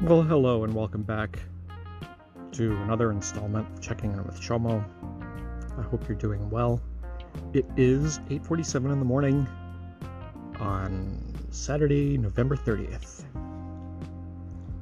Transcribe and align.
Well, 0.00 0.22
hello 0.22 0.62
and 0.62 0.72
welcome 0.76 1.02
back 1.02 1.40
to 2.52 2.76
another 2.82 3.10
installment 3.10 3.66
of 3.68 3.80
Checking 3.80 4.12
In 4.12 4.24
with 4.24 4.40
Chomo. 4.40 4.84
I 5.76 5.82
hope 5.82 6.06
you're 6.08 6.16
doing 6.16 6.48
well. 6.50 6.80
It 7.52 7.66
is 7.76 8.20
8:47 8.30 8.92
in 8.92 9.00
the 9.00 9.04
morning 9.04 9.44
on 10.60 11.20
Saturday, 11.50 12.16
November 12.16 12.54
30th, 12.54 13.24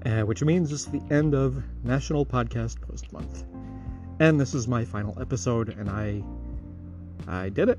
uh, 0.05 0.27
which 0.27 0.45
means 0.45 0.71
it's 0.71 0.85
the 0.85 1.01
end 1.11 1.35
of 1.35 1.65
National 1.83 2.27
Podcast 2.27 2.83
Post 2.83 3.11
Month, 3.11 3.45
and 4.21 4.39
this 4.39 4.53
is 4.53 4.69
my 4.69 4.85
final 4.85 5.19
episode, 5.19 5.71
and 5.71 5.89
I, 5.89 6.23
I 7.27 7.49
did 7.49 7.71
it. 7.71 7.79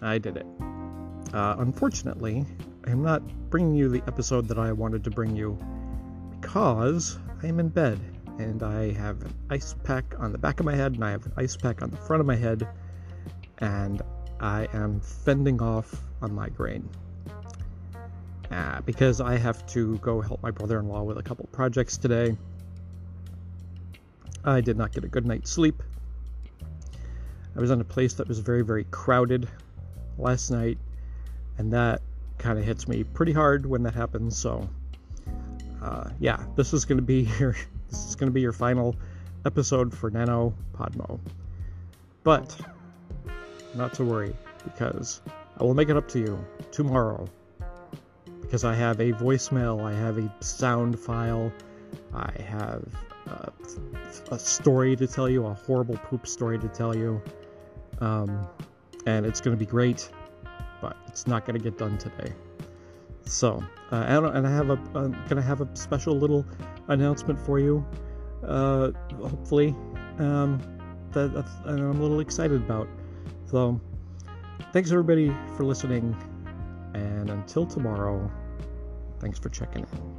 I 0.00 0.16
did 0.16 0.38
it. 0.38 0.46
Uh, 1.34 1.56
unfortunately, 1.58 2.46
I'm 2.86 3.02
not 3.02 3.22
bringing 3.50 3.74
you 3.74 3.90
the 3.90 4.02
episode 4.06 4.48
that 4.48 4.58
I 4.58 4.72
wanted 4.72 5.04
to 5.04 5.10
bring 5.10 5.36
you 5.36 5.58
because 6.46 7.18
I'm 7.42 7.58
in 7.58 7.68
bed 7.70 7.98
and 8.38 8.62
I 8.62 8.92
have 8.92 9.20
an 9.22 9.34
ice 9.50 9.74
pack 9.82 10.14
on 10.20 10.30
the 10.30 10.38
back 10.38 10.60
of 10.60 10.64
my 10.64 10.76
head 10.76 10.92
and 10.92 11.04
I 11.04 11.10
have 11.10 11.26
an 11.26 11.32
ice 11.36 11.56
pack 11.56 11.82
on 11.82 11.90
the 11.90 11.96
front 11.96 12.20
of 12.20 12.26
my 12.26 12.36
head 12.36 12.68
and 13.58 14.00
I 14.38 14.68
am 14.72 15.00
fending 15.00 15.60
off 15.60 15.92
a 16.22 16.28
migraine. 16.28 16.88
Uh, 18.48 18.80
because 18.82 19.20
I 19.20 19.36
have 19.36 19.66
to 19.72 19.98
go 19.98 20.20
help 20.20 20.40
my 20.40 20.52
brother 20.52 20.78
in 20.78 20.88
law 20.88 21.02
with 21.02 21.18
a 21.18 21.22
couple 21.22 21.48
projects 21.50 21.98
today. 21.98 22.36
I 24.44 24.60
did 24.60 24.76
not 24.76 24.92
get 24.92 25.02
a 25.02 25.08
good 25.08 25.26
night's 25.26 25.50
sleep. 25.50 25.82
I 27.56 27.60
was 27.60 27.72
in 27.72 27.80
a 27.80 27.84
place 27.84 28.14
that 28.14 28.28
was 28.28 28.38
very, 28.38 28.62
very 28.62 28.84
crowded 28.84 29.48
last 30.16 30.52
night, 30.52 30.78
and 31.58 31.72
that 31.72 32.02
kind 32.38 32.56
of 32.56 32.64
hits 32.64 32.86
me 32.86 33.02
pretty 33.02 33.32
hard 33.32 33.66
when 33.66 33.82
that 33.82 33.94
happens. 33.94 34.38
So, 34.38 34.68
uh, 35.86 36.10
yeah, 36.18 36.44
this 36.56 36.72
is 36.72 36.84
going 36.84 36.98
to 36.98 37.02
be 37.02 37.28
your 37.38 37.56
this 37.88 38.08
is 38.08 38.16
going 38.16 38.28
to 38.28 38.34
be 38.34 38.40
your 38.40 38.52
final 38.52 38.96
episode 39.44 39.96
for 39.96 40.10
Nano 40.10 40.52
Podmo. 40.74 41.20
But 42.24 42.56
not 43.74 43.94
to 43.94 44.04
worry, 44.04 44.34
because 44.64 45.22
I 45.58 45.62
will 45.62 45.74
make 45.74 45.88
it 45.88 45.96
up 45.96 46.08
to 46.08 46.18
you 46.18 46.44
tomorrow. 46.72 47.28
Because 48.40 48.64
I 48.64 48.74
have 48.74 49.00
a 49.00 49.12
voicemail, 49.12 49.82
I 49.84 49.92
have 49.92 50.18
a 50.18 50.32
sound 50.40 50.98
file, 50.98 51.52
I 52.12 52.32
have 52.42 52.84
a, 53.26 53.52
a 54.32 54.38
story 54.38 54.96
to 54.96 55.06
tell 55.06 55.28
you, 55.28 55.46
a 55.46 55.54
horrible 55.54 55.96
poop 55.96 56.26
story 56.26 56.58
to 56.58 56.68
tell 56.68 56.96
you. 56.96 57.22
Um, 58.00 58.46
and 59.06 59.24
it's 59.24 59.40
going 59.40 59.56
to 59.56 59.58
be 59.58 59.68
great, 59.68 60.08
but 60.80 60.96
it's 61.06 61.26
not 61.26 61.44
going 61.44 61.58
to 61.58 61.62
get 61.62 61.78
done 61.78 61.96
today. 61.98 62.32
So, 63.26 63.62
uh, 63.90 63.96
and, 63.96 64.46
I 64.46 64.50
have 64.50 64.70
a, 64.70 64.78
I'm 64.94 65.12
going 65.12 65.36
to 65.36 65.42
have 65.42 65.60
a 65.60 65.68
special 65.74 66.16
little 66.16 66.46
announcement 66.88 67.38
for 67.38 67.58
you, 67.58 67.84
uh, 68.46 68.92
hopefully, 69.20 69.74
um, 70.18 70.60
that, 71.10 71.34
that 71.34 71.46
I'm 71.66 71.98
a 71.98 72.02
little 72.02 72.20
excited 72.20 72.62
about. 72.62 72.88
So, 73.50 73.80
thanks 74.72 74.92
everybody 74.92 75.34
for 75.56 75.64
listening, 75.64 76.16
and 76.94 77.30
until 77.30 77.66
tomorrow, 77.66 78.30
thanks 79.18 79.38
for 79.38 79.48
checking 79.48 79.82
in. 79.82 80.15